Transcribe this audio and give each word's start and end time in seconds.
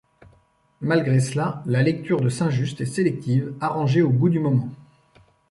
Malgré 0.81 1.19
cela, 1.19 1.61
la 1.67 1.83
lecture 1.83 2.21
de 2.21 2.29
Saint-Just 2.29 2.81
est 2.81 2.87
sélective, 2.87 3.53
arrangée 3.61 4.01
au 4.01 4.09
goût 4.09 4.29
du 4.29 4.39
moment. 4.39 4.69